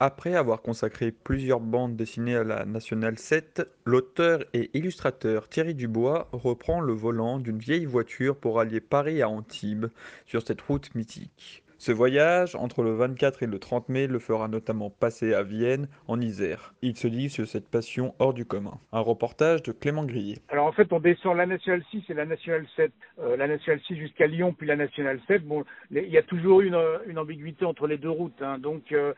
[0.00, 6.28] Après avoir consacré plusieurs bandes dessinées à la Nationale 7, l'auteur et illustrateur Thierry Dubois
[6.30, 9.86] reprend le volant d'une vieille voiture pour allier Paris à Antibes
[10.24, 11.64] sur cette route mythique.
[11.80, 15.86] Ce voyage, entre le 24 et le 30 mai, le fera notamment passer à Vienne,
[16.08, 16.74] en Isère.
[16.82, 18.80] Il se livre sur cette passion hors du commun.
[18.92, 20.38] Un reportage de Clément Grillet.
[20.48, 22.90] Alors en fait, on descend la nationale 6 et la nationale 7.
[23.20, 25.46] Euh, la nationale 6 jusqu'à Lyon, puis la nationale 7.
[25.46, 28.42] Bon, il y a toujours une, euh, une ambiguïté entre les deux routes.
[28.42, 28.58] hein.
[28.58, 29.14] Donc, euh,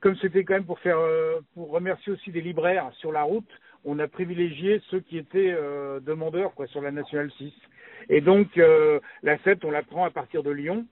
[0.00, 0.98] comme c'était quand même pour faire,
[1.54, 3.48] pour remercier aussi des libraires sur la route,
[3.86, 5.56] on a privilégié ceux qui étaient
[6.02, 7.52] demandeurs quoi sur la nationale 6.
[8.10, 10.86] Et donc la 7, on la prend à partir de Lyon.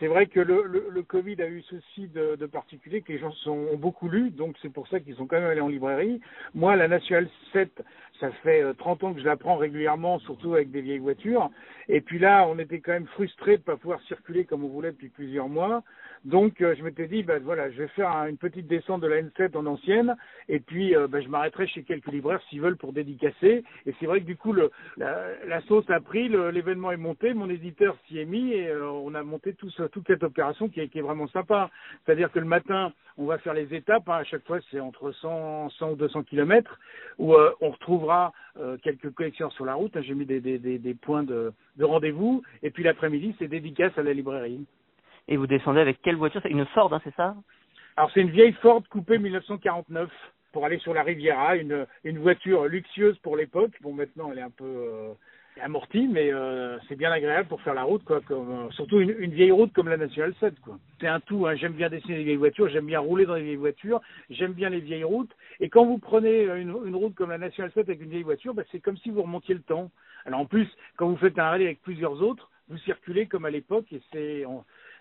[0.00, 3.52] C'est vrai que le, le, Covid a eu ceci de, particulier que les gens sont,
[3.72, 6.20] ont beaucoup lu, donc c'est pour ça qu'ils sont quand même allés en librairie.
[6.54, 7.82] Moi, la Nationale 7,
[8.18, 11.50] ça fait euh, 30 ans que je la prends régulièrement, surtout avec des vieilles voitures.
[11.88, 14.68] Et puis là, on était quand même frustrés de ne pas pouvoir circuler comme on
[14.68, 15.82] voulait depuis plusieurs mois.
[16.24, 19.06] Donc, euh, je m'étais dit, ben voilà, je vais faire un- une petite descente de
[19.06, 20.16] la N7 en ancienne,
[20.48, 23.64] et puis euh, ben, je m'arrêterai chez quelques libraires s'ils veulent pour dédicacer.
[23.86, 27.32] Et c'est vrai que du coup, le, la, la sauce a pris, l'événement est monté,
[27.34, 30.68] mon éditeur s'y est mis, et euh, on a monté tout ce- toute cette opération
[30.68, 31.70] qui est, qui est vraiment sympa.
[32.04, 35.12] C'est-à-dire que le matin, on va faire les étapes, hein, à chaque fois c'est entre
[35.12, 36.78] 100, 100 ou 200 kilomètres,
[37.18, 39.96] où euh, on retrouvera euh, quelques collectionneurs sur la route.
[39.96, 43.48] hein, J'ai mis des, des, des, des points de, de rendez-vous, et puis l'après-midi, c'est
[43.48, 44.64] dédicace à la librairie.
[45.28, 46.40] Et vous descendez avec quelle voiture?
[46.42, 47.36] C'est une Ford, hein, c'est ça?
[47.96, 50.10] Alors c'est une vieille Ford coupée 1949
[50.52, 53.72] pour aller sur la Riviera, une, une voiture luxueuse pour l'époque.
[53.82, 55.12] Bon maintenant elle est un peu euh,
[55.60, 58.20] amortie, mais euh, c'est bien agréable pour faire la route, quoi.
[58.20, 60.78] Comme, euh, surtout une, une vieille route comme la Nationale 7, quoi.
[61.00, 61.46] C'est un tout.
[61.46, 61.54] Hein.
[61.56, 64.00] J'aime bien dessiner les vieilles voitures, j'aime bien rouler dans les vieilles voitures,
[64.30, 65.34] j'aime bien les vieilles routes.
[65.60, 68.54] Et quand vous prenez une, une route comme la Nationale 7 avec une vieille voiture,
[68.54, 69.90] bah, c'est comme si vous remontiez le temps.
[70.26, 73.50] Alors en plus, quand vous faites un rallye avec plusieurs autres, vous circulez comme à
[73.50, 74.44] l'époque et c'est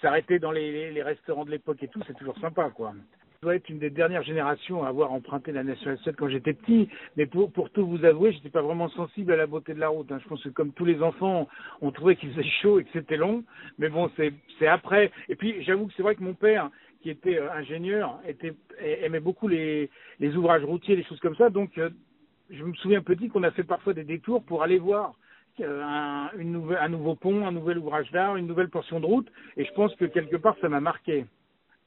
[0.00, 2.94] s'arrêter dans les, les, les restaurants de l'époque et tout, c'est toujours sympa, quoi.
[3.42, 6.52] Je dois être une des dernières générations à avoir emprunté la National 7 quand j'étais
[6.52, 9.88] petit, mais pour, tout vous avouer, j'étais pas vraiment sensible à la beauté de la
[9.88, 10.12] route.
[10.12, 10.18] hein.
[10.22, 11.48] Je pense que comme tous les enfants,
[11.80, 13.42] on trouvait qu'il faisait chaud et que c'était long,
[13.78, 15.10] mais bon, c'est après.
[15.30, 16.68] Et puis j'avoue que c'est vrai que mon père,
[17.00, 19.88] qui était euh, ingénieur, était aimait beaucoup les,
[20.36, 21.88] ouvrages routiers, les choses comme ça, donc euh,
[22.50, 25.14] je me souviens petit qu'on a fait parfois des détours pour aller voir
[25.60, 29.32] euh, un, une un nouveau pont, un nouvel ouvrage d'art, une nouvelle portion de route,
[29.56, 31.24] et je pense que quelque part ça m'a marqué.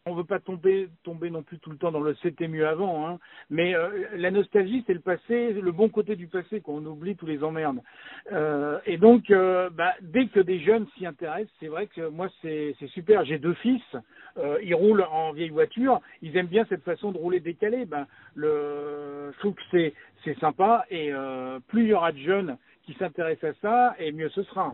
[0.06, 3.08] On veut pas tomber, tomber non plus tout le temps dans le c'était mieux avant,
[3.08, 3.20] hein.
[3.50, 7.26] mais euh, la nostalgie c'est le passé, le bon côté du passé qu'on oublie tous
[7.26, 7.80] les emmerdes.
[8.34, 12.28] Euh, et donc, euh, bah, dès que des jeunes s'y intéressent, c'est vrai que moi
[12.42, 13.24] c'est super.
[13.24, 13.82] J'ai deux fils,
[14.38, 17.86] euh, ils roulent en vieille voiture, ils aiment bien cette façon de rouler décalée.
[17.86, 19.94] Ben, le, je trouve que
[20.26, 21.14] c'est sympa et
[21.70, 24.74] plus il y aura de jeunes qui s'intéressent à ça, et mieux ce sera.